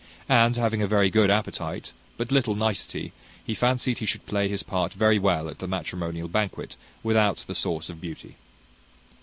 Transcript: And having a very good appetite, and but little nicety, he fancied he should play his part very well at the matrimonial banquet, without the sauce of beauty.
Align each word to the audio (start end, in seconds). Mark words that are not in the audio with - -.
And 0.29 0.55
having 0.55 0.81
a 0.81 0.87
very 0.87 1.11
good 1.11 1.29
appetite, 1.29 1.89
and 1.89 2.17
but 2.17 2.31
little 2.31 2.55
nicety, 2.55 3.13
he 3.45 3.53
fancied 3.53 3.99
he 3.99 4.07
should 4.07 4.25
play 4.25 4.47
his 4.49 4.63
part 4.63 4.93
very 4.93 5.19
well 5.19 5.47
at 5.47 5.59
the 5.59 5.67
matrimonial 5.67 6.27
banquet, 6.27 6.75
without 7.03 7.37
the 7.47 7.53
sauce 7.53 7.87
of 7.87 8.01
beauty. 8.01 8.35